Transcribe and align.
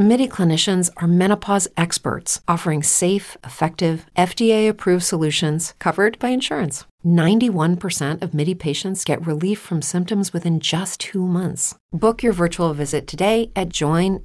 MIDI 0.00 0.28
clinicians 0.28 0.88
are 0.96 1.06
menopause 1.06 1.68
experts 1.76 2.40
offering 2.48 2.82
safe, 2.82 3.36
effective, 3.44 4.06
FDA 4.16 4.66
approved 4.66 5.04
solutions 5.04 5.74
covered 5.78 6.18
by 6.18 6.28
insurance. 6.30 6.86
91% 7.04 8.22
of 8.22 8.32
MIDI 8.32 8.54
patients 8.54 9.04
get 9.04 9.26
relief 9.26 9.60
from 9.60 9.82
symptoms 9.82 10.32
within 10.32 10.58
just 10.58 11.00
two 11.12 11.26
months. 11.26 11.74
Book 11.92 12.22
your 12.22 12.32
virtual 12.32 12.72
visit 12.72 13.06
today 13.06 13.50
at 13.54 13.68
joinmidi.com. 13.68 14.24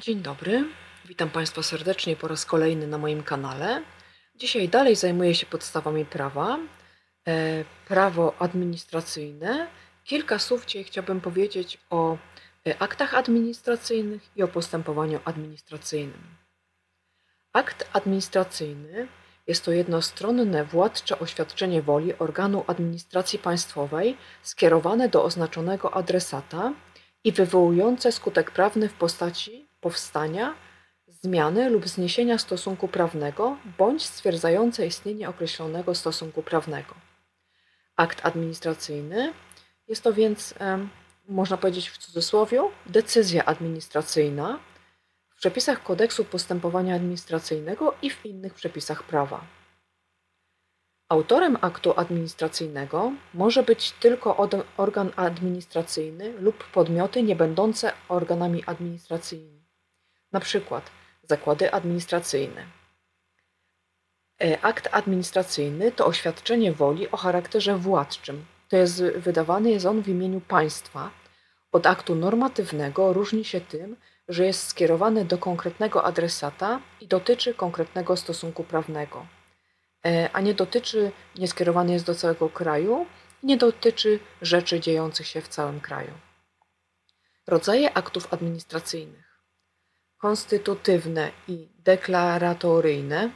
Dzień 0.00 0.22
dobry, 0.22 0.64
witam 1.06 1.30
Państwa 1.30 1.62
serdecznie 1.62 2.16
po 2.16 2.28
raz 2.28 2.44
kolejny 2.44 2.86
na 2.86 2.98
moim 2.98 3.22
kanale. 3.22 3.82
Dzisiaj 4.34 4.68
dalej 4.68 4.96
zajmuję 4.96 5.34
się 5.34 5.46
podstawami 5.46 6.04
prawa, 6.04 6.58
prawo 7.88 8.34
administracyjne. 8.38 9.66
Kilka 10.04 10.38
słów 10.38 10.66
dzisiaj 10.66 10.84
chciałbym 10.84 11.20
powiedzieć 11.20 11.78
o 11.90 12.16
aktach 12.78 13.14
administracyjnych 13.14 14.22
i 14.36 14.42
o 14.42 14.48
postępowaniu 14.48 15.20
administracyjnym. 15.24 16.24
Akt 17.52 17.88
administracyjny 17.92 19.08
jest 19.46 19.64
to 19.64 19.72
jednostronne 19.72 20.64
władcze 20.64 21.18
oświadczenie 21.18 21.82
woli 21.82 22.18
organu 22.18 22.64
administracji 22.66 23.38
państwowej 23.38 24.16
skierowane 24.42 25.08
do 25.08 25.24
oznaczonego 25.24 25.94
adresata 25.94 26.72
i 27.24 27.32
wywołujące 27.32 28.12
skutek 28.12 28.50
prawny 28.50 28.88
w 28.88 28.94
postaci 28.94 29.68
powstania, 29.80 30.54
zmiany 31.08 31.70
lub 31.70 31.88
zniesienia 31.88 32.38
stosunku 32.38 32.88
prawnego 32.88 33.56
bądź 33.78 34.06
stwierdzające 34.06 34.86
istnienie 34.86 35.28
określonego 35.28 35.94
stosunku 35.94 36.42
prawnego. 36.42 36.94
Akt 37.96 38.26
administracyjny 38.26 39.32
jest 39.88 40.02
to 40.02 40.12
więc, 40.12 40.54
można 41.30 41.56
powiedzieć 41.56 41.90
w 41.90 41.98
cudzysłowie, 41.98 42.62
decyzja 42.86 43.44
administracyjna 43.44 44.58
w 45.30 45.36
przepisach 45.36 45.82
kodeksu 45.82 46.24
postępowania 46.24 46.94
administracyjnego 46.94 47.94
i 48.02 48.10
w 48.10 48.26
innych 48.26 48.54
przepisach 48.54 49.02
prawa. 49.02 49.44
Autorem 51.08 51.56
aktu 51.60 51.92
administracyjnego 51.96 53.12
może 53.34 53.62
być 53.62 53.90
tylko 53.90 54.48
organ 54.76 55.10
administracyjny 55.16 56.32
lub 56.32 56.64
podmioty 56.64 57.22
niebędące 57.22 57.92
organami 58.08 58.64
administracyjnymi, 58.66 59.64
przykład 60.40 60.90
zakłady 61.22 61.72
administracyjne. 61.72 62.66
E, 64.42 64.60
akt 64.60 64.88
administracyjny 64.92 65.92
to 65.92 66.06
oświadczenie 66.06 66.72
woli 66.72 67.10
o 67.10 67.16
charakterze 67.16 67.76
władczym, 67.76 68.44
to 68.70 68.76
jest 68.76 69.02
wydawany 69.02 69.70
jest 69.70 69.86
on 69.86 70.02
w 70.02 70.08
imieniu 70.08 70.40
państwa. 70.40 71.10
Od 71.72 71.86
aktu 71.86 72.14
normatywnego 72.14 73.12
różni 73.12 73.44
się 73.44 73.60
tym, 73.60 73.96
że 74.28 74.46
jest 74.46 74.68
skierowany 74.68 75.24
do 75.24 75.38
konkretnego 75.38 76.04
adresata 76.04 76.80
i 77.00 77.06
dotyczy 77.06 77.54
konkretnego 77.54 78.16
stosunku 78.16 78.64
prawnego, 78.64 79.26
e, 80.06 80.30
a 80.32 80.40
nie 80.40 80.54
dotyczy, 80.54 81.12
nie 81.38 81.48
skierowany 81.48 81.92
jest 81.92 82.06
do 82.06 82.14
całego 82.14 82.48
kraju, 82.48 83.06
nie 83.42 83.56
dotyczy 83.56 84.20
rzeczy 84.42 84.80
dziejących 84.80 85.26
się 85.26 85.40
w 85.40 85.48
całym 85.48 85.80
kraju. 85.80 86.12
Rodzaje 87.46 87.94
aktów 87.94 88.32
administracyjnych: 88.32 89.40
konstytutywne 90.18 91.30
i 91.48 91.68
deklaratoryjne, 91.78 93.30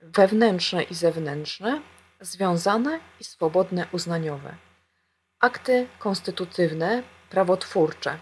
wewnętrzne 0.00 0.82
i 0.82 0.94
zewnętrzne, 0.94 1.82
związane 2.22 3.00
i 3.20 3.24
swobodne 3.24 3.86
uznaniowe. 3.92 4.54
Akty 5.40 5.88
konstytutywne 5.98 7.02
prawotwórcze 7.30 8.18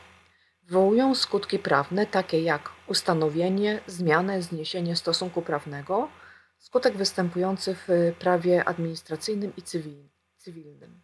wywołują 0.62 1.14
skutki 1.14 1.58
prawne 1.58 2.06
takie 2.06 2.42
jak 2.42 2.70
ustanowienie, 2.86 3.80
zmianę, 3.86 4.42
zniesienie 4.42 4.96
stosunku 4.96 5.42
prawnego, 5.42 6.08
skutek 6.58 6.96
występujący 6.96 7.74
w 7.74 7.88
prawie 8.18 8.64
administracyjnym 8.64 9.52
i 9.56 9.62
cywilnym. 10.38 11.00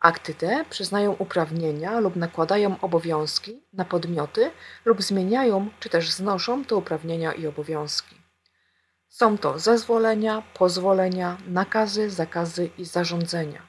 Akty 0.00 0.34
te 0.34 0.64
przyznają 0.70 1.12
uprawnienia 1.12 2.00
lub 2.00 2.16
nakładają 2.16 2.80
obowiązki 2.80 3.62
na 3.72 3.84
podmioty 3.84 4.50
lub 4.84 5.02
zmieniają 5.02 5.70
czy 5.80 5.88
też 5.88 6.10
znoszą 6.10 6.64
te 6.64 6.76
uprawnienia 6.76 7.32
i 7.32 7.46
obowiązki. 7.46 8.21
Są 9.12 9.38
to 9.38 9.58
zezwolenia, 9.58 10.42
pozwolenia, 10.54 11.38
nakazy, 11.48 12.10
zakazy 12.10 12.70
i 12.78 12.84
zarządzenia. 12.84 13.62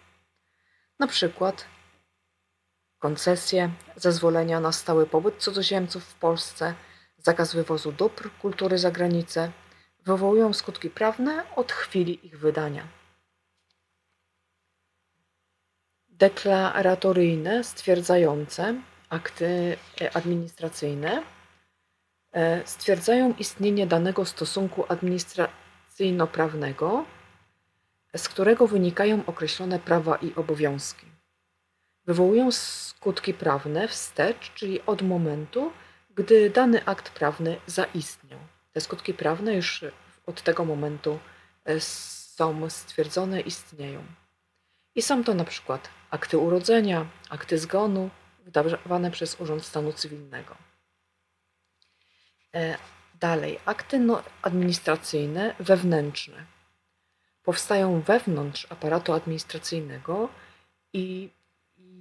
Na 1.00 1.08
przykład 1.08 1.66
koncesje, 3.00 3.72
zezwolenia 3.96 4.60
na 4.60 4.72
stały 4.72 5.08
pobyt 5.08 5.38
cudzoziemców 5.38 6.04
w 6.04 6.16
Polsce, 6.16 6.76
zakaz 7.18 7.54
wywozu 7.56 7.92
dóbr 7.92 8.30
kultury 8.42 8.78
za 8.78 8.92
granicę 8.92 9.52
wywołują 10.06 10.54
skutki 10.54 10.90
prawne 10.90 11.44
od 11.56 11.72
chwili 11.72 12.28
ich 12.28 12.40
wydania. 12.40 12.88
Deklaratoryjne, 16.10 17.64
stwierdzające 17.64 18.76
akty 19.10 19.78
administracyjne 20.14 21.24
stwierdzają 22.66 23.34
istnienie 23.40 23.88
danego 23.88 24.26
stosunku 24.26 24.86
administracyjno-prawnego, 24.88 27.06
z 28.16 28.30
którego 28.30 28.68
wynikają 28.68 29.26
określone 29.26 29.80
prawa 29.80 30.16
i 30.16 30.36
obowiązki 30.36 31.14
wywołują 32.06 32.52
skutki 32.52 33.34
prawne 33.34 33.88
wstecz, 33.88 34.54
czyli 34.54 34.86
od 34.86 35.02
momentu, 35.02 35.72
gdy 36.16 36.50
dany 36.50 36.86
akt 36.86 37.10
prawny 37.10 37.58
zaistniał. 37.68 38.40
Te 38.72 38.82
skutki 38.82 39.14
prawne 39.14 39.56
już 39.56 39.86
od 40.26 40.42
tego 40.42 40.66
momentu 40.66 41.20
e, 41.66 41.80
są 41.80 42.70
stwierdzone, 42.70 43.42
istnieją. 43.42 44.04
I 44.96 45.02
są 45.02 45.24
to 45.24 45.34
na 45.34 45.44
przykład 45.44 45.90
akty 46.10 46.38
urodzenia, 46.38 47.06
akty 47.30 47.58
zgonu, 47.58 48.10
wydawane 48.46 49.12
przez 49.12 49.42
Urząd 49.42 49.66
Stanu 49.66 49.94
Cywilnego. 49.94 50.56
E, 52.56 52.78
dalej, 53.20 53.60
akty 53.66 54.00
no, 54.00 54.24
administracyjne 54.42 55.56
wewnętrzne 55.60 56.46
powstają 57.44 58.02
wewnątrz 58.02 58.68
aparatu 58.70 59.14
administracyjnego 59.14 60.30
i 60.94 61.30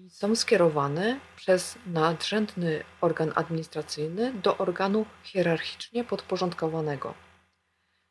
są 0.09 0.37
skierowane 0.37 1.21
przez 1.37 1.79
nadrzędny 1.87 2.85
organ 3.01 3.33
administracyjny 3.35 4.33
do 4.33 4.59
organu 4.59 5.07
hierarchicznie 5.23 6.05
podporządkowanego. 6.05 7.15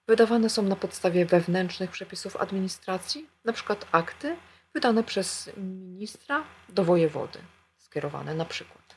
Wydawane 0.07 0.49
są 0.49 0.61
na 0.61 0.75
podstawie 0.75 1.25
wewnętrznych 1.25 1.91
przepisów 1.91 2.35
administracji, 2.35 3.29
np. 3.45 3.75
akty 3.91 4.35
wydane 4.73 5.03
przez 5.03 5.49
ministra 5.57 6.43
do 6.69 6.83
wojewody, 6.83 7.39
skierowane 7.77 8.35
na 8.35 8.45
przykład. 8.45 8.95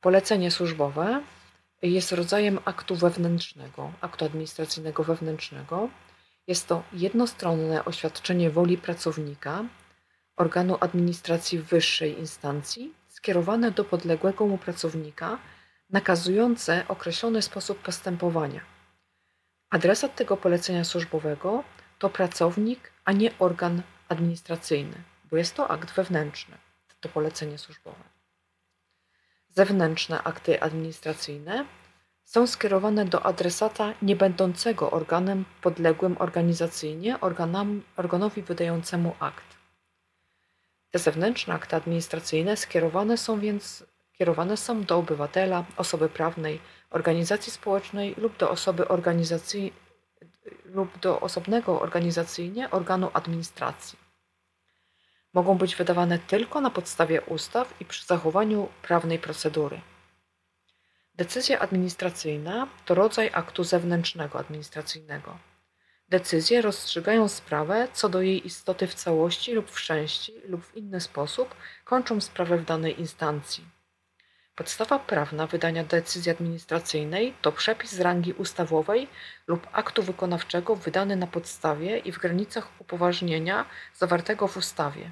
Polecenie 0.00 0.50
służbowe 0.50 1.22
jest 1.92 2.12
rodzajem 2.12 2.58
aktu 2.64 2.96
wewnętrznego, 2.96 3.92
aktu 4.00 4.24
administracyjnego 4.24 5.04
wewnętrznego. 5.04 5.88
Jest 6.46 6.68
to 6.68 6.82
jednostronne 6.92 7.84
oświadczenie 7.84 8.50
woli 8.50 8.78
pracownika 8.78 9.64
organu 10.36 10.76
administracji 10.80 11.58
wyższej 11.58 12.18
instancji 12.18 12.94
skierowane 13.08 13.70
do 13.70 13.84
podległego 13.84 14.46
mu 14.46 14.58
pracownika, 14.58 15.38
nakazujące 15.90 16.84
określony 16.88 17.42
sposób 17.42 17.78
postępowania. 17.78 18.60
Adresat 19.70 20.16
tego 20.16 20.36
polecenia 20.36 20.84
służbowego 20.84 21.64
to 21.98 22.10
pracownik, 22.10 22.92
a 23.04 23.12
nie 23.12 23.38
organ 23.38 23.82
administracyjny, 24.08 24.96
bo 25.30 25.36
jest 25.36 25.54
to 25.54 25.70
akt 25.70 25.94
wewnętrzny, 25.94 26.56
to 27.00 27.08
polecenie 27.08 27.58
służbowe. 27.58 28.13
Zewnętrzne 29.56 30.22
akty 30.22 30.60
administracyjne 30.60 31.64
są 32.24 32.46
skierowane 32.46 33.04
do 33.04 33.26
adresata 33.26 33.94
niebędącego 34.02 34.90
organem 34.90 35.44
podległym 35.62 36.16
organizacyjnie 36.18 37.18
organowi 37.96 38.42
wydającemu 38.42 39.14
akt. 39.20 39.44
Te 40.90 40.98
zewnętrzne 40.98 41.54
akty 41.54 41.76
administracyjne 41.76 42.56
skierowane 42.56 43.16
są 43.16 43.40
więc 43.40 43.84
kierowane 44.12 44.56
są 44.56 44.82
do 44.82 44.98
obywatela, 44.98 45.64
osoby 45.76 46.08
prawnej, 46.08 46.60
organizacji 46.90 47.52
społecznej 47.52 48.14
lub 48.18 48.36
do 48.36 48.50
osoby 48.50 48.88
lub 50.64 50.98
do 50.98 51.20
osobnego 51.20 51.80
organizacyjnie 51.80 52.70
organu 52.70 53.10
administracji. 53.12 54.03
Mogą 55.34 55.58
być 55.58 55.76
wydawane 55.76 56.18
tylko 56.18 56.60
na 56.60 56.70
podstawie 56.70 57.22
ustaw 57.22 57.74
i 57.80 57.84
przy 57.84 58.06
zachowaniu 58.06 58.68
prawnej 58.82 59.18
procedury. 59.18 59.80
Decyzja 61.14 61.58
administracyjna 61.58 62.68
to 62.84 62.94
rodzaj 62.94 63.30
aktu 63.32 63.64
zewnętrznego 63.64 64.38
administracyjnego. 64.38 65.38
Decyzje 66.08 66.62
rozstrzygają 66.62 67.28
sprawę 67.28 67.88
co 67.92 68.08
do 68.08 68.22
jej 68.22 68.46
istoty 68.46 68.86
w 68.86 68.94
całości 68.94 69.52
lub 69.52 69.70
w 69.70 69.82
części 69.82 70.32
lub 70.48 70.64
w 70.64 70.76
inny 70.76 71.00
sposób 71.00 71.54
kończą 71.84 72.20
sprawę 72.20 72.58
w 72.58 72.64
danej 72.64 73.00
instancji. 73.00 73.64
Podstawa 74.56 74.98
prawna 74.98 75.46
wydania 75.46 75.84
decyzji 75.84 76.32
administracyjnej 76.32 77.34
to 77.42 77.52
przepis 77.52 77.90
z 77.90 78.00
rangi 78.00 78.32
ustawowej 78.32 79.08
lub 79.46 79.66
aktu 79.72 80.02
wykonawczego 80.02 80.76
wydany 80.76 81.16
na 81.16 81.26
podstawie 81.26 81.98
i 81.98 82.12
w 82.12 82.18
granicach 82.18 82.68
upoważnienia 82.80 83.64
zawartego 83.94 84.48
w 84.48 84.56
ustawie. 84.56 85.10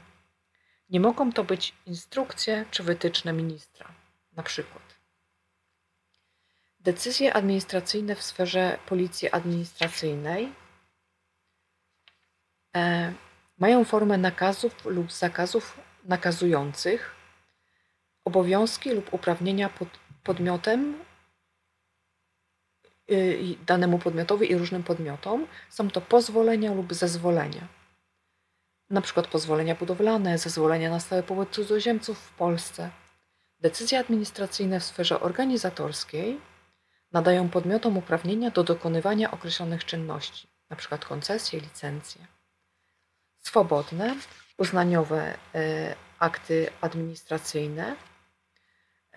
Nie 0.92 1.00
mogą 1.00 1.32
to 1.32 1.44
być 1.44 1.74
instrukcje 1.86 2.64
czy 2.70 2.82
wytyczne 2.82 3.32
ministra. 3.32 3.88
Na 4.32 4.42
przykład 4.42 4.82
decyzje 6.80 7.34
administracyjne 7.34 8.14
w 8.14 8.22
sferze 8.22 8.78
policji 8.86 9.30
administracyjnej 9.30 10.52
e, 12.76 13.12
mają 13.58 13.84
formę 13.84 14.18
nakazów 14.18 14.84
lub 14.84 15.12
zakazów 15.12 15.80
nakazujących 16.04 17.14
obowiązki 18.24 18.90
lub 18.90 19.14
uprawnienia 19.14 19.68
pod, 19.68 19.88
podmiotem 20.24 20.94
y, 23.10 23.56
danemu 23.66 23.98
podmiotowi 23.98 24.50
i 24.50 24.58
różnym 24.58 24.82
podmiotom. 24.82 25.46
Są 25.70 25.90
to 25.90 26.00
pozwolenia 26.00 26.74
lub 26.74 26.94
zezwolenia. 26.94 27.81
Na 28.92 29.00
przykład 29.00 29.26
pozwolenia 29.26 29.74
budowlane, 29.74 30.38
zezwolenia 30.38 30.90
na 30.90 31.00
stały 31.00 31.22
pobyt 31.22 31.50
cudzoziemców 31.50 32.18
w 32.18 32.32
Polsce. 32.32 32.90
Decyzje 33.60 33.98
administracyjne 33.98 34.80
w 34.80 34.84
sferze 34.84 35.20
organizatorskiej 35.20 36.40
nadają 37.12 37.48
podmiotom 37.48 37.96
uprawnienia 37.96 38.50
do 38.50 38.64
dokonywania 38.64 39.30
określonych 39.30 39.84
czynności, 39.84 40.48
np. 40.70 40.98
koncesje, 40.98 41.60
licencje. 41.60 42.26
Swobodne, 43.38 44.16
uznaniowe 44.58 45.34
y, 45.34 45.38
akty 46.18 46.70
administracyjne 46.80 47.96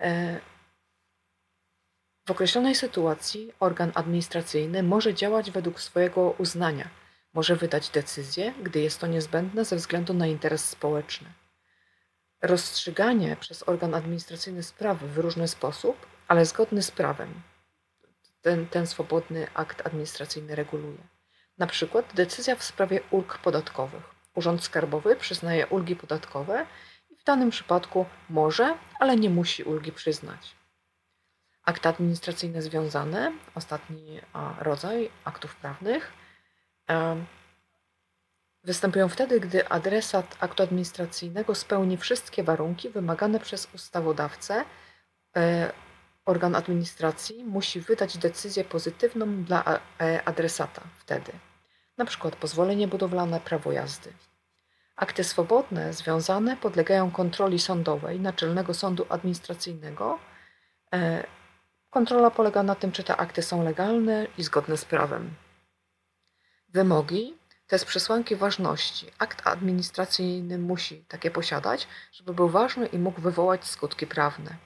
E, 0.00 0.40
w 2.26 2.30
określonej 2.30 2.74
sytuacji 2.74 3.52
organ 3.60 3.92
administracyjny 3.94 4.82
może 4.82 5.14
działać 5.14 5.50
według 5.50 5.80
swojego 5.80 6.30
uznania, 6.30 6.88
może 7.36 7.56
wydać 7.56 7.88
decyzję, 7.88 8.54
gdy 8.62 8.80
jest 8.80 9.00
to 9.00 9.06
niezbędne 9.06 9.64
ze 9.64 9.76
względu 9.76 10.14
na 10.14 10.26
interes 10.26 10.68
społeczny. 10.68 11.28
Rozstrzyganie 12.42 13.36
przez 13.40 13.68
organ 13.68 13.94
administracyjny 13.94 14.62
sprawy 14.62 15.08
w 15.08 15.18
różny 15.18 15.48
sposób, 15.48 16.06
ale 16.28 16.46
zgodny 16.46 16.82
z 16.82 16.90
prawem, 16.90 17.42
ten, 18.40 18.66
ten 18.66 18.86
swobodny 18.86 19.46
akt 19.54 19.86
administracyjny 19.86 20.54
reguluje. 20.54 20.98
Na 21.58 21.66
przykład 21.66 22.14
decyzja 22.14 22.56
w 22.56 22.64
sprawie 22.64 23.00
ulg 23.10 23.38
podatkowych. 23.38 24.02
Urząd 24.34 24.64
Skarbowy 24.64 25.16
przyznaje 25.16 25.66
ulgi 25.66 25.96
podatkowe 25.96 26.66
w 27.20 27.24
danym 27.24 27.50
przypadku 27.50 28.06
może, 28.30 28.74
ale 29.00 29.16
nie 29.16 29.30
musi 29.30 29.62
ulgi 29.62 29.92
przyznać. 29.92 30.56
Akty 31.64 31.88
administracyjne 31.88 32.62
związane, 32.62 33.32
ostatni 33.54 34.20
rodzaj 34.58 35.10
aktów 35.24 35.56
prawnych, 35.56 36.12
występują 38.66 39.08
wtedy, 39.08 39.40
gdy 39.40 39.68
adresat 39.68 40.36
aktu 40.40 40.62
administracyjnego 40.62 41.54
spełni 41.54 41.96
wszystkie 41.96 42.42
warunki 42.42 42.90
wymagane 42.90 43.40
przez 43.40 43.68
ustawodawcę. 43.74 44.64
E, 45.36 45.72
organ 46.24 46.54
administracji 46.54 47.44
musi 47.44 47.80
wydać 47.80 48.18
decyzję 48.18 48.64
pozytywną 48.64 49.44
dla 49.44 49.80
e, 50.00 50.22
adresata 50.24 50.82
wtedy, 50.98 51.32
na 51.98 52.04
przykład 52.04 52.36
pozwolenie 52.36 52.88
budowlane, 52.88 53.40
prawo 53.40 53.72
jazdy. 53.72 54.12
Akty 54.96 55.24
swobodne 55.24 55.92
związane 55.92 56.56
podlegają 56.56 57.10
kontroli 57.10 57.58
sądowej 57.58 58.20
Naczelnego 58.20 58.74
Sądu 58.74 59.06
Administracyjnego. 59.08 60.18
E, 60.94 61.24
kontrola 61.90 62.30
polega 62.30 62.62
na 62.62 62.74
tym, 62.74 62.92
czy 62.92 63.04
te 63.04 63.16
akty 63.16 63.42
są 63.42 63.64
legalne 63.64 64.26
i 64.38 64.42
zgodne 64.42 64.76
z 64.76 64.84
prawem. 64.84 65.30
Wymogi 66.76 67.34
to 67.68 67.74
jest 67.74 67.84
przesłanki 67.84 68.36
ważności. 68.36 69.06
Akt 69.18 69.46
administracyjny 69.46 70.58
musi 70.58 71.04
takie 71.08 71.30
posiadać, 71.30 71.88
żeby 72.12 72.34
był 72.34 72.48
ważny 72.48 72.86
i 72.86 72.98
mógł 72.98 73.20
wywołać 73.20 73.64
skutki 73.64 74.06
prawne. 74.06 74.56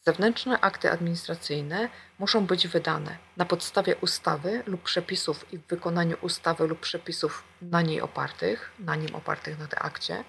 Zewnętrzne 0.00 0.60
akty 0.60 0.90
administracyjne 0.90 1.88
muszą 2.18 2.46
być 2.46 2.68
wydane 2.68 3.18
na 3.36 3.44
podstawie 3.44 3.96
ustawy 3.96 4.62
lub 4.66 4.82
przepisów 4.82 5.52
i 5.52 5.58
w 5.58 5.66
wykonaniu 5.66 6.16
ustawy 6.22 6.66
lub 6.66 6.80
przepisów 6.80 7.44
na 7.62 7.82
niej 7.82 8.00
opartych, 8.00 8.70
na 8.78 8.96
nim 8.96 9.14
opartych 9.14 9.58
na 9.58 9.66
tym 9.66 9.78
akcie, 9.82 10.24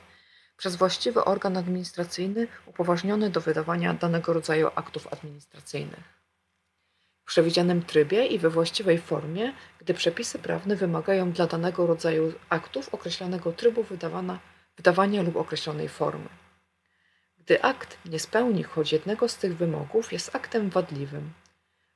przez 0.57 0.75
właściwy 0.75 1.25
organ 1.25 1.57
administracyjny 1.57 2.47
upoważniony 2.65 3.29
do 3.29 3.41
wydawania 3.41 3.93
danego 3.93 4.33
rodzaju 4.33 4.69
aktów 4.75 5.13
administracyjnych. 5.13 6.20
W 7.21 7.25
przewidzianym 7.25 7.83
trybie 7.83 8.25
i 8.25 8.39
we 8.39 8.49
właściwej 8.49 8.97
formie, 8.97 9.53
gdy 9.79 9.93
przepisy 9.93 10.39
prawne 10.39 10.75
wymagają 10.75 11.31
dla 11.31 11.47
danego 11.47 11.87
rodzaju 11.87 12.33
aktów 12.49 12.93
określonego 12.93 13.51
trybu 13.51 13.85
wydawania 14.77 15.21
lub 15.21 15.35
określonej 15.35 15.89
formy. 15.89 16.29
Gdy 17.37 17.63
akt 17.63 17.97
nie 18.05 18.19
spełni 18.19 18.63
choć 18.63 18.91
jednego 18.91 19.29
z 19.29 19.37
tych 19.37 19.57
wymogów, 19.57 20.13
jest 20.13 20.35
aktem 20.35 20.69
wadliwym, 20.69 21.33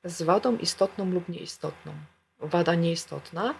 z 0.04 0.22
wadą 0.22 0.58
istotną 0.58 1.12
lub 1.12 1.30
nieistotną. 1.30 1.94
Wada 2.40 2.76
nieistotna 2.76 3.56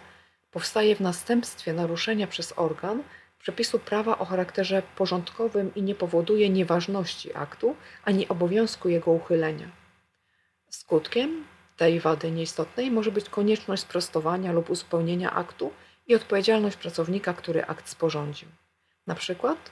powstaje 0.50 0.96
w 0.96 1.00
następstwie 1.00 1.72
naruszenia 1.72 2.26
przez 2.26 2.52
organ 2.56 3.02
przepisu 3.38 3.78
prawa 3.78 4.18
o 4.18 4.24
charakterze 4.24 4.82
porządkowym 4.96 5.74
i 5.74 5.82
nie 5.82 5.94
powoduje 5.94 6.50
nieważności 6.50 7.34
aktu 7.34 7.76
ani 8.04 8.28
obowiązku 8.28 8.88
jego 8.88 9.10
uchylenia. 9.10 9.68
Skutkiem 10.68 11.44
tej 11.76 12.00
wady 12.00 12.30
nieistotnej 12.30 12.90
może 12.90 13.12
być 13.12 13.28
konieczność 13.28 13.82
sprostowania 13.82 14.52
lub 14.52 14.70
uzupełnienia 14.70 15.32
aktu 15.32 15.72
i 16.06 16.14
odpowiedzialność 16.14 16.76
pracownika, 16.76 17.34
który 17.34 17.64
akt 17.64 17.88
sporządził. 17.88 18.48
Na 19.06 19.14
przykład 19.14 19.70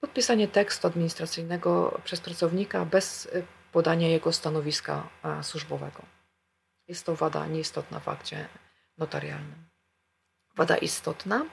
podpisanie 0.00 0.48
tekstu 0.48 0.86
administracyjnego 0.86 2.00
przez 2.04 2.20
pracownika 2.20 2.84
bez 2.84 3.26
y, 3.26 3.44
podania 3.72 4.08
jego 4.08 4.32
stanowiska 4.32 5.08
służbowego. 5.42 6.02
Jest 6.88 7.06
to 7.06 7.16
wada 7.16 7.46
nieistotna 7.46 8.00
w 8.00 8.08
akcie 8.08 8.48
notarialnym. 8.98 9.66
Wada 10.56 10.76
istotna 10.76 11.44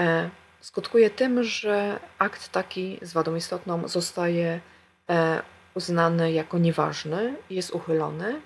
e, 0.00 0.30
skutkuje 0.60 1.10
tym, 1.10 1.42
że 1.42 2.00
akt 2.18 2.48
taki 2.48 2.98
z 3.02 3.12
wadą 3.12 3.34
istotną 3.34 3.88
zostaje 3.88 4.60
e, 5.10 5.42
uznany 5.74 6.32
jako 6.32 6.58
nieważny 6.58 7.36
jest 7.50 7.70
uchylony. 7.70 8.40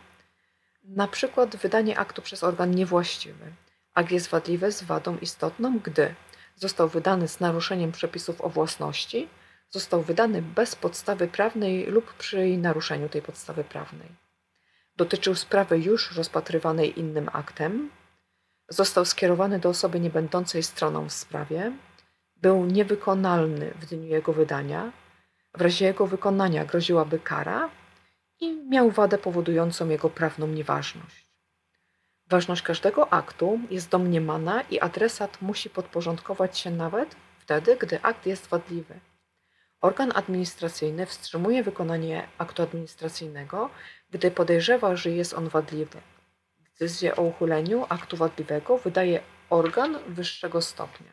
Na 0.85 1.09
przykład 1.09 1.57
wydanie 1.57 1.99
aktu 1.99 2.23
przez 2.23 2.45
organ 2.45 2.71
niewłaściwy. 2.71 3.53
Akt 3.95 4.11
jest 4.11 4.29
wadliwy 4.29 4.73
z 4.73 4.83
wadą 4.83 5.19
istotną, 5.19 5.79
gdy 5.79 6.15
został 6.57 6.89
wydany 6.89 7.29
z 7.29 7.41
naruszeniem 7.41 7.93
przepisów 7.93 8.41
o 8.41 8.49
własności, 8.49 9.29
został 9.71 10.03
wydany 10.03 10.43
bez 10.43 10.77
podstawy 10.77 11.29
prawnej 11.29 11.87
lub 11.87 12.15
przy 12.15 12.57
naruszeniu 12.57 13.09
tej 13.09 13.23
podstawy 13.23 13.65
prawnej. 13.65 14.09
Dotyczył 14.97 15.35
sprawy 15.35 15.79
już 15.79 16.17
rozpatrywanej 16.17 17.01
innym 17.01 17.31
aktem, 17.33 17.91
został 18.69 19.05
skierowany 19.05 19.59
do 19.59 19.69
osoby 19.69 20.01
niebędącej 20.01 20.63
stroną 20.63 21.09
w 21.09 21.13
sprawie, 21.13 21.73
był 22.37 22.67
niewykonalny 22.67 23.71
w 23.81 23.87
dniu 23.87 24.07
jego 24.07 24.33
wydania, 24.33 24.93
w 25.55 25.61
razie 25.61 25.85
jego 25.85 26.07
wykonania 26.07 26.65
groziłaby 26.65 27.19
kara 27.19 27.71
i 28.45 28.63
miał 28.69 28.91
wadę 28.91 29.19
powodującą 29.19 29.89
jego 29.89 30.11
prawną 30.11 30.47
nieważność. 30.47 31.29
Ważność 32.27 32.63
każdego 32.63 33.13
aktu 33.13 33.61
jest 33.71 33.89
domniemana 33.89 34.63
i 34.71 34.81
adresat 34.81 35.43
musi 35.43 35.71
podporządkować 35.71 36.59
się 36.59 36.71
nawet 36.71 37.17
wtedy, 37.39 37.77
gdy 37.77 38.03
akt 38.03 38.27
jest 38.27 38.47
wadliwy. 38.47 39.01
Organ 39.81 40.13
administracyjny 40.15 41.07
wstrzymuje 41.07 41.63
wykonanie 41.63 42.29
aktu 42.39 42.63
administracyjnego, 42.63 43.71
gdy 44.11 44.31
podejrzewa, 44.31 44.97
że 44.97 45.11
jest 45.11 45.35
on 45.35 45.49
wadliwy. 45.49 46.01
Decyzję 46.59 47.17
o 47.17 47.23
uchyleniu 47.23 47.87
aktu 47.89 48.17
wadliwego 48.17 48.79
wydaje 48.79 49.21
organ 49.51 49.99
wyższego 50.09 50.63
stopnia. 50.63 51.13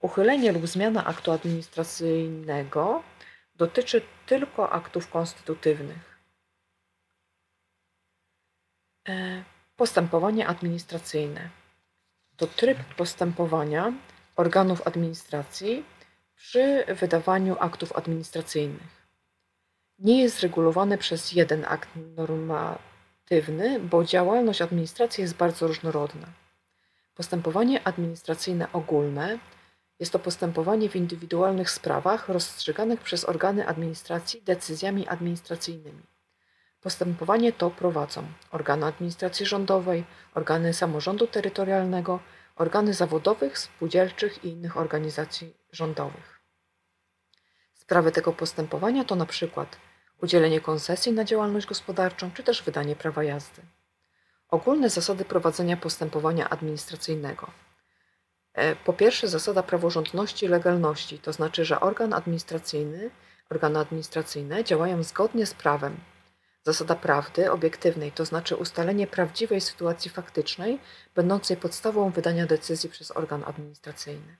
Uchylenie 0.00 0.52
lub 0.52 0.66
zmiana 0.66 1.04
aktu 1.04 1.32
administracyjnego 1.32 3.02
dotyczy 3.54 4.02
tylko 4.26 4.70
aktów 4.70 5.10
konstytutywnych. 5.10 6.08
E 6.08 6.18
Postępowanie 9.76 10.46
administracyjne 10.46 11.48
to 12.36 12.46
tryb 12.46 12.78
postępowania 12.96 13.92
organów 14.36 14.86
administracji 14.86 15.84
przy 16.36 16.84
wydawaniu 17.00 17.56
aktów 17.60 17.92
administracyjnych. 17.96 19.08
Nie 19.98 20.22
jest 20.22 20.40
regulowany 20.40 20.98
przez 20.98 21.32
jeden 21.32 21.64
akt 21.64 21.88
normatywny, 22.16 23.80
bo 23.80 24.04
działalność 24.04 24.62
administracji 24.62 25.22
jest 25.22 25.34
bardzo 25.34 25.66
różnorodna. 25.66 26.26
Postępowanie 27.14 27.86
administracyjne 27.86 28.72
ogólne 28.72 29.38
jest 30.00 30.12
to 30.12 30.18
postępowanie 30.18 30.88
w 30.88 30.96
indywidualnych 30.96 31.70
sprawach 31.70 32.28
rozstrzyganych 32.28 33.00
przez 33.00 33.24
organy 33.24 33.66
administracji 33.66 34.42
decyzjami 34.42 35.08
administracyjnymi. 35.08 36.02
Postępowanie 36.80 37.52
to 37.52 37.70
prowadzą 37.70 38.22
organy 38.50 38.86
administracji 38.86 39.46
rządowej, 39.46 40.04
organy 40.34 40.74
samorządu 40.74 41.26
terytorialnego, 41.26 42.20
organy 42.56 42.94
zawodowych, 42.94 43.58
spółdzielczych 43.58 44.44
i 44.44 44.48
innych 44.48 44.76
organizacji 44.76 45.54
rządowych. 45.72 46.40
Sprawy 47.74 48.12
tego 48.12 48.32
postępowania 48.32 49.04
to 49.04 49.14
na 49.16 49.26
przykład 49.26 49.76
udzielenie 50.22 50.60
koncesji 50.60 51.12
na 51.12 51.24
działalność 51.24 51.66
gospodarczą 51.66 52.30
czy 52.30 52.42
też 52.42 52.62
wydanie 52.62 52.96
prawa 52.96 53.24
jazdy. 53.24 53.62
Ogólne 54.48 54.90
zasady 54.90 55.24
prowadzenia 55.24 55.76
postępowania 55.76 56.48
administracyjnego. 56.48 57.50
E, 58.54 58.76
po 58.76 58.92
pierwsze, 58.92 59.28
zasada 59.28 59.62
praworządności 59.62 60.46
i 60.46 60.48
legalności, 60.48 61.18
to 61.18 61.32
znaczy, 61.32 61.64
że 61.64 61.80
organ 61.80 62.12
administracyjny, 62.12 63.10
organy 63.50 63.78
administracyjne 63.78 64.64
działają 64.64 65.02
zgodnie 65.02 65.46
z 65.46 65.54
prawem. 65.54 65.96
Zasada 66.68 66.94
prawdy 66.96 67.50
obiektywnej, 67.50 68.12
to 68.12 68.24
znaczy 68.24 68.56
ustalenie 68.56 69.06
prawdziwej 69.06 69.60
sytuacji 69.60 70.10
faktycznej, 70.10 70.80
będącej 71.14 71.56
podstawą 71.56 72.10
wydania 72.10 72.46
decyzji 72.46 72.90
przez 72.90 73.10
organ 73.10 73.44
administracyjny. 73.46 74.36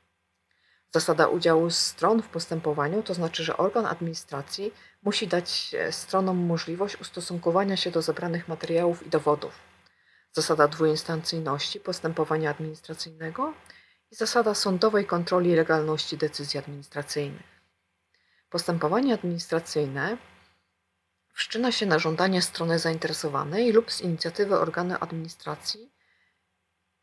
Zasada 0.90 1.26
udziału 1.26 1.70
stron 1.70 2.22
w 2.22 2.28
postępowaniu, 2.28 3.02
to 3.02 3.14
znaczy, 3.14 3.44
że 3.44 3.56
organ 3.56 3.86
administracji 3.86 4.74
musi 5.02 5.28
dać 5.28 5.74
e, 5.74 5.92
stronom 5.92 6.36
możliwość 6.36 7.00
ustosunkowania 7.00 7.76
się 7.76 7.90
do 7.90 8.02
zebranych 8.02 8.48
materiałów 8.48 9.06
i 9.06 9.10
dowodów. 9.10 9.52
Zasada 10.32 10.68
dwuinstancyjności 10.68 11.80
postępowania 11.80 12.50
administracyjnego 12.50 13.54
i 14.10 14.14
zasada 14.14 14.54
sądowej 14.54 15.06
kontroli 15.06 15.54
legalności 15.54 16.16
decyzji 16.18 16.60
administracyjnych. 16.60 17.60
Postępowanie 18.50 19.14
administracyjne 19.14 20.16
wszczyna 21.38 21.72
się 21.72 21.86
na 21.86 21.98
żądanie 21.98 22.42
strony 22.42 22.78
zainteresowanej 22.78 23.72
lub 23.72 23.92
z 23.92 24.00
inicjatywy 24.00 24.58
organu 24.58 24.94
administracji. 25.00 25.92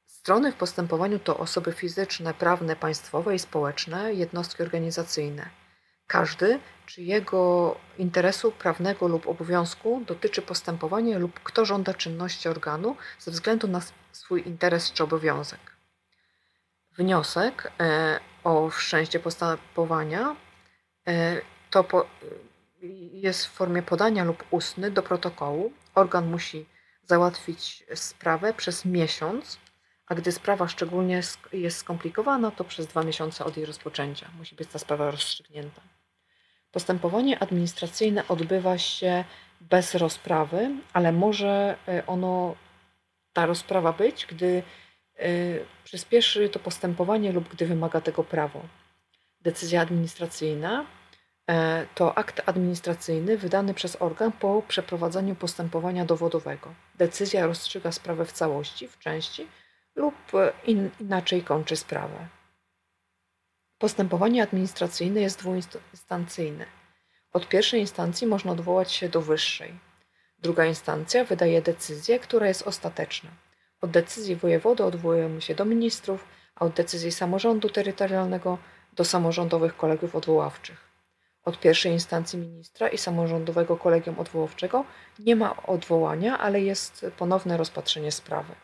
Strony 0.05 0.51
w 0.51 0.55
postępowaniu 0.55 1.19
to 1.19 1.37
osoby 1.37 1.71
fizyczne, 1.71 2.33
prawne, 2.33 2.75
państwowe 2.75 3.35
i 3.35 3.39
społeczne, 3.39 4.13
jednostki 4.13 4.63
organizacyjne. 4.63 5.49
Każdy, 6.07 6.59
czyjego 6.85 7.75
interesu 7.97 8.51
prawnego 8.51 9.07
lub 9.07 9.27
obowiązku 9.27 10.03
dotyczy 10.07 10.41
postępowanie 10.41 11.19
lub 11.19 11.39
kto 11.39 11.65
żąda 11.65 11.93
czynności 11.93 12.49
organu 12.49 12.95
ze 13.19 13.31
względu 13.31 13.67
na 13.67 13.81
swój 14.11 14.47
interes 14.47 14.91
czy 14.91 15.03
obowiązek. 15.03 15.59
Wniosek 16.97 17.71
e, 17.79 18.19
o 18.43 18.69
wszczęcie 18.69 19.19
postępowania 19.19 20.35
e, 21.07 21.41
to 21.69 21.83
po, 21.83 22.05
jest 23.13 23.45
w 23.45 23.51
formie 23.51 23.81
podania 23.81 24.23
lub 24.23 24.43
ustny 24.51 24.91
do 24.91 25.03
protokołu. 25.03 25.71
Organ 25.95 26.31
musi 26.31 26.65
załatwić 27.03 27.83
sprawę 27.95 28.53
przez 28.53 28.85
miesiąc, 28.85 29.59
a 30.07 30.15
gdy 30.15 30.31
sprawa 30.31 30.67
szczególnie 30.67 31.21
jest 31.53 31.77
skomplikowana, 31.77 32.51
to 32.51 32.63
przez 32.63 32.87
dwa 32.87 33.03
miesiące 33.03 33.45
od 33.45 33.57
jej 33.57 33.65
rozpoczęcia 33.65 34.29
musi 34.37 34.55
być 34.55 34.69
ta 34.69 34.79
sprawa 34.79 35.11
rozstrzygnięta. 35.11 35.81
Postępowanie 36.71 37.39
administracyjne 37.39 38.27
odbywa 38.27 38.77
się 38.77 39.23
bez 39.61 39.95
rozprawy, 39.95 40.71
ale 40.93 41.11
może 41.11 41.77
e, 41.87 42.05
ono, 42.05 42.55
ta 43.33 43.45
rozprawa 43.45 43.93
być, 43.93 44.25
gdy 44.25 44.63
Y, 45.23 45.65
przyspieszy 45.83 46.49
to 46.49 46.59
postępowanie 46.59 47.31
lub 47.31 47.49
gdy 47.49 47.65
wymaga 47.65 48.01
tego 48.01 48.23
prawo. 48.23 48.61
Decyzja 49.41 49.81
administracyjna 49.81 50.81
e, 50.81 50.85
to 51.95 52.17
akt 52.17 52.41
administracyjny 52.45 53.37
wydany 53.37 53.73
przez 53.73 54.01
organ 54.01 54.31
po 54.31 54.61
przeprowadzeniu 54.67 55.35
postępowania 55.35 56.05
dowodowego. 56.05 56.73
Decyzja 56.95 57.45
rozstrzyga 57.45 57.91
sprawę 57.91 58.25
w 58.25 58.31
całości, 58.31 58.87
w 58.87 58.99
części 58.99 59.47
lub 59.95 60.15
in, 60.65 60.89
inaczej 60.99 61.43
kończy 61.43 61.75
sprawę. 61.75 62.27
Postępowanie 63.77 64.43
administracyjne 64.43 65.21
jest 65.21 65.39
dwuinstancyjne. 65.39 66.65
Od 67.33 67.47
pierwszej 67.49 67.79
instancji 67.79 68.27
można 68.27 68.51
odwołać 68.51 68.91
się 68.91 69.09
do 69.09 69.21
wyższej. 69.21 69.79
Druga 70.39 70.65
instancja 70.65 71.23
wydaje 71.23 71.61
decyzję, 71.61 72.19
która 72.19 72.47
jest 72.47 72.67
ostateczna. 72.67 73.29
Od 73.81 73.91
decyzji 73.91 74.35
wojewody 74.35 74.83
odwołujemy 74.83 75.41
się 75.41 75.55
do 75.55 75.65
ministrów, 75.65 76.25
a 76.55 76.65
od 76.65 76.73
decyzji 76.73 77.11
samorządu 77.11 77.69
terytorialnego 77.69 78.57
do 78.93 79.05
samorządowych 79.05 79.77
kolegiów 79.77 80.15
odwoławczych. 80.15 80.94
Od 81.45 81.59
pierwszej 81.59 81.91
instancji 81.91 82.39
ministra 82.39 82.87
i 82.87 82.97
samorządowego 82.97 83.77
kolegium 83.77 84.19
odwoławczego 84.19 84.85
nie 85.19 85.35
ma 85.35 85.63
odwołania, 85.63 86.37
ale 86.37 86.61
jest 86.61 87.05
ponowne 87.17 87.57
rozpatrzenie 87.57 88.11
sprawy. 88.11 88.55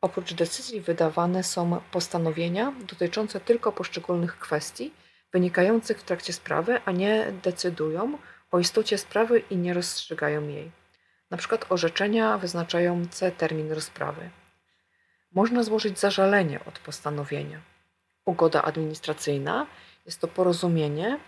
Oprócz 0.00 0.34
decyzji 0.34 0.80
wydawane 0.80 1.42
są 1.42 1.80
postanowienia 1.92 2.72
dotyczące 2.80 3.40
tylko 3.40 3.72
poszczególnych 3.72 4.38
kwestii 4.38 4.92
wynikających 5.32 6.00
w 6.00 6.04
trakcie 6.04 6.32
sprawy, 6.32 6.80
a 6.84 6.92
nie 6.92 7.32
decydują 7.42 8.18
o 8.50 8.58
istocie 8.58 8.98
sprawy 8.98 9.42
i 9.50 9.56
nie 9.56 9.74
rozstrzygają 9.74 10.48
jej 10.48 10.70
na 11.30 11.36
przykład 11.36 11.66
orzeczenia 11.68 12.38
wyznaczające 12.38 13.32
termin 13.32 13.72
rozprawy. 13.72 14.30
Można 15.32 15.62
złożyć 15.62 15.98
zażalenie 15.98 16.60
od 16.64 16.78
postanowienia. 16.78 17.60
Ugoda 18.24 18.62
administracyjna 18.62 19.66
jest 20.06 20.20
to 20.20 20.28
porozumienie 20.28 21.18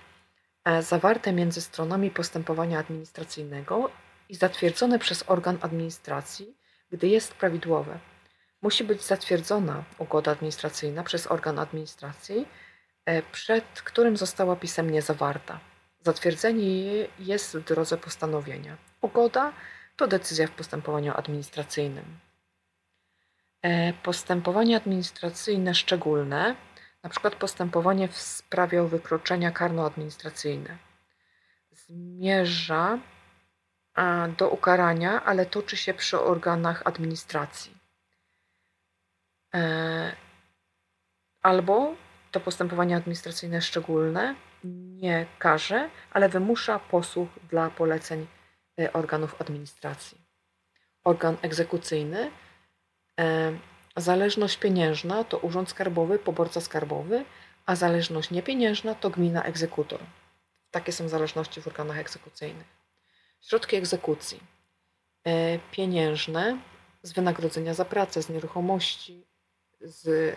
zawarte 0.80 1.32
między 1.32 1.60
stronami 1.60 2.10
postępowania 2.10 2.78
administracyjnego 2.78 3.90
i 4.28 4.34
zatwierdzone 4.34 4.98
przez 4.98 5.24
organ 5.26 5.58
administracji, 5.60 6.56
gdy 6.92 7.08
jest 7.08 7.34
prawidłowe. 7.34 7.98
Musi 8.62 8.84
być 8.84 9.02
zatwierdzona 9.02 9.84
ugoda 9.98 10.32
administracyjna 10.32 11.02
przez 11.02 11.26
organ 11.26 11.58
administracji, 11.58 12.48
e, 13.06 13.22
przed 13.22 13.64
którym 13.64 14.16
została 14.16 14.56
pisemnie 14.56 15.02
zawarta. 15.02 15.60
Zatwierdzenie 16.00 17.06
jest 17.18 17.56
w 17.56 17.64
drodze 17.64 17.98
postanowienia. 17.98 18.76
Ugoda 19.00 19.52
to 19.96 20.06
decyzja 20.06 20.46
w 20.46 20.50
postępowaniu 20.50 21.12
administracyjnym. 21.16 22.04
E, 23.62 23.92
postępowanie 23.92 24.76
administracyjne 24.76 25.74
szczególne, 25.74 26.56
przykład 27.08 27.34
postępowanie 27.34 28.08
w 28.08 28.16
sprawie 28.16 28.82
o 28.82 28.88
wykroczenia 28.88 29.50
karno-administracyjne, 29.50 30.76
zmierza 31.70 32.98
do 34.38 34.48
ukarania, 34.48 35.24
ale 35.24 35.46
toczy 35.46 35.76
się 35.76 35.94
przy 35.94 36.20
organach 36.20 36.82
administracji. 36.84 37.76
E, 39.54 40.16
albo 41.42 41.94
to 42.30 42.40
postępowanie 42.40 42.96
administracyjne 42.96 43.62
szczególne 43.62 44.34
nie 44.64 45.26
karze, 45.38 45.90
ale 46.10 46.28
wymusza 46.28 46.78
posłuch 46.78 47.28
dla 47.50 47.70
poleceń 47.70 48.26
E, 48.80 48.92
organów 48.92 49.40
administracji. 49.40 50.18
Organ 51.04 51.36
egzekucyjny, 51.42 52.30
e, 53.20 53.52
zależność 53.96 54.56
pieniężna 54.56 55.24
to 55.24 55.38
urząd 55.38 55.70
skarbowy, 55.70 56.18
poborca 56.18 56.60
skarbowy, 56.60 57.24
a 57.66 57.76
zależność 57.76 58.30
niepieniężna 58.30 58.94
to 58.94 59.10
gmina 59.10 59.42
egzekutor. 59.42 60.00
Takie 60.70 60.92
są 60.92 61.08
zależności 61.08 61.62
w 61.62 61.66
organach 61.66 61.98
egzekucyjnych. 61.98 62.66
Środki 63.40 63.76
egzekucji 63.76 64.40
e, 65.24 65.58
pieniężne 65.58 66.58
z 67.02 67.12
wynagrodzenia 67.12 67.74
za 67.74 67.84
pracę, 67.84 68.22
z 68.22 68.28
nieruchomości, 68.28 69.26
z 69.80 70.36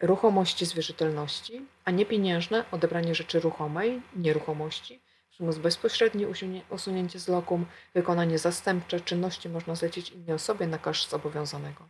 ruchomości, 0.00 0.66
z 0.66 0.72
wierzytelności, 0.72 1.66
a 1.84 1.90
niepieniężne 1.90 2.64
odebranie 2.70 3.14
rzeczy 3.14 3.40
ruchomej, 3.40 4.02
nieruchomości 4.16 5.00
Przymus 5.34 5.58
bezpośredni, 5.58 6.26
usunięcie 6.70 7.18
z 7.18 7.28
lokum, 7.28 7.66
wykonanie 7.94 8.38
zastępcze, 8.38 9.00
czynności 9.00 9.48
można 9.48 9.74
zlecić 9.74 10.10
innej 10.10 10.34
osobie 10.34 10.66
na 10.66 10.78
koszt 10.78 11.10
zobowiązanego. 11.10 11.88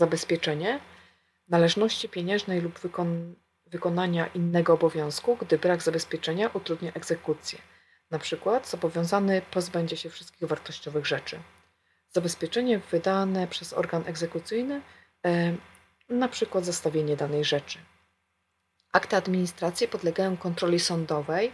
Zabezpieczenie 0.00 0.80
należności 1.48 2.08
pieniężnej 2.08 2.60
lub 2.60 2.78
wykon 2.78 3.34
wykonania 3.66 4.26
innego 4.26 4.72
obowiązku, 4.72 5.36
gdy 5.36 5.58
brak 5.58 5.82
zabezpieczenia 5.82 6.50
utrudnia 6.54 6.92
egzekucję. 6.92 7.58
Na 8.10 8.18
przykład 8.18 8.68
zobowiązany 8.68 9.42
pozbędzie 9.50 9.96
się 9.96 10.10
wszystkich 10.10 10.48
wartościowych 10.48 11.06
rzeczy. 11.06 11.38
Zabezpieczenie 12.10 12.78
wydane 12.78 13.46
przez 13.46 13.72
organ 13.72 14.02
egzekucyjny, 14.06 14.82
e, 15.26 15.54
na 16.08 16.28
przykład 16.28 16.64
zastawienie 16.64 17.16
danej 17.16 17.44
rzeczy. 17.44 17.78
Akty 18.92 19.16
administracji 19.16 19.88
podlegają 19.88 20.36
kontroli 20.36 20.80
sądowej 20.80 21.52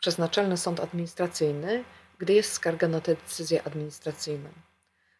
przez 0.00 0.18
Naczelny 0.18 0.56
Sąd 0.56 0.80
Administracyjny, 0.80 1.84
gdy 2.18 2.32
jest 2.32 2.52
skarga 2.52 2.88
na 2.88 3.00
decyzję 3.00 3.62
administracyjną. 3.62 4.50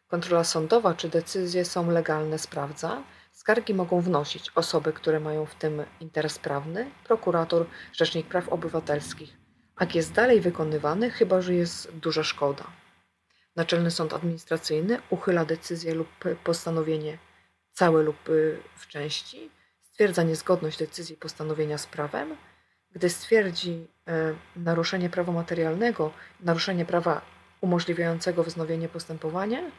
Kontrola 0.07 0.43
sądowa, 0.43 0.93
czy 0.93 1.09
decyzje 1.09 1.65
są 1.65 1.91
legalne, 1.91 2.39
sprawdza. 2.39 3.03
Skargi 3.31 3.73
mogą 3.73 4.01
wnosić 4.01 4.51
osoby, 4.55 4.93
które 4.93 5.19
mają 5.19 5.45
w 5.45 5.55
tym 5.55 5.83
interes 5.99 6.39
prawny, 6.39 6.91
prokurator, 7.03 7.65
rzecznik 7.93 8.27
praw 8.27 8.49
obywatelskich. 8.49 9.37
Akt 9.75 9.95
jest 9.95 10.11
dalej 10.11 10.41
wykonywany, 10.41 11.09
chyba 11.09 11.41
że 11.41 11.53
jest 11.53 11.91
duża 11.91 12.23
szkoda. 12.23 12.63
Naczelny 13.55 13.91
Sąd 13.91 14.13
Administracyjny 14.13 15.01
uchyla 15.09 15.45
decyzję 15.45 15.93
lub 15.93 16.09
postanowienie 16.43 17.17
całe 17.73 18.03
lub 18.03 18.29
y, 18.29 18.59
w 18.75 18.87
części, 18.87 19.51
stwierdza 19.81 20.23
niezgodność 20.23 20.79
decyzji 20.79 21.15
postanowienia 21.15 21.77
z 21.77 21.87
prawem, 21.87 22.37
gdy 22.91 23.09
stwierdzi 23.09 23.87
e, 24.07 24.33
naruszenie 24.55 25.09
prawa 25.09 25.31
materialnego, 25.31 26.11
naruszenie 26.39 26.85
prawa 26.85 27.21
umożliwiającego 27.61 28.43
wznowienie 28.43 28.89
postępowania, 28.89 29.71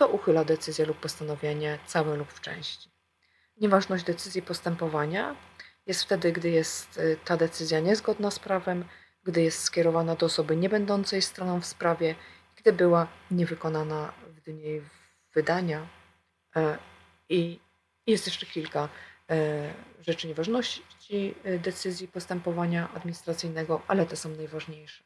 to 0.00 0.08
uchyla 0.08 0.44
decyzję 0.44 0.86
lub 0.86 0.96
postanowienie 1.00 1.78
całe 1.86 2.16
lub 2.16 2.32
w 2.32 2.40
części. 2.40 2.90
Nieważność 3.56 4.04
decyzji 4.04 4.42
postępowania 4.42 5.36
jest 5.86 6.04
wtedy, 6.04 6.32
gdy 6.32 6.50
jest 6.50 6.98
e, 6.98 7.16
ta 7.16 7.36
decyzja 7.36 7.80
niezgodna 7.80 8.30
z 8.30 8.38
prawem, 8.38 8.84
gdy 9.22 9.42
jest 9.42 9.62
skierowana 9.62 10.16
do 10.16 10.26
osoby 10.26 10.56
niebędącej 10.56 11.22
stroną 11.22 11.60
w 11.60 11.66
sprawie, 11.66 12.14
gdy 12.56 12.72
była 12.72 13.08
niewykonana 13.30 14.12
w 14.26 14.40
dniu 14.40 14.60
jej 14.60 14.82
wydania. 15.34 15.86
E, 16.56 16.78
I 17.28 17.60
jest 18.06 18.26
jeszcze 18.26 18.46
kilka 18.46 18.88
E, 19.30 19.74
rzeczy 20.00 20.28
nieważności 20.28 21.34
e, 21.44 21.58
decyzji 21.58 22.08
postępowania 22.08 22.90
administracyjnego, 22.94 23.82
ale 23.88 24.06
te 24.06 24.16
są 24.16 24.28
najważniejsze. 24.28 25.04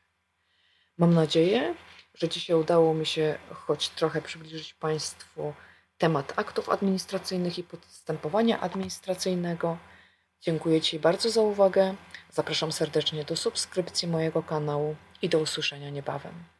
Mam 0.98 1.14
nadzieję, 1.14 1.74
że 2.14 2.28
dzisiaj 2.28 2.56
udało 2.56 2.94
mi 2.94 3.06
się 3.06 3.38
choć 3.50 3.88
trochę 3.88 4.22
przybliżyć 4.22 4.74
Państwu 4.74 5.54
temat 5.98 6.32
aktów 6.36 6.68
administracyjnych 6.68 7.58
i 7.58 7.62
postępowania 7.62 8.60
administracyjnego. 8.60 9.78
Dziękuję 10.40 10.80
Ci 10.80 10.98
bardzo 10.98 11.30
za 11.30 11.40
uwagę. 11.40 11.94
Zapraszam 12.30 12.72
serdecznie 12.72 13.24
do 13.24 13.36
subskrypcji 13.36 14.08
mojego 14.08 14.42
kanału 14.42 14.96
i 15.22 15.28
do 15.28 15.38
usłyszenia 15.38 15.90
niebawem. 15.90 16.53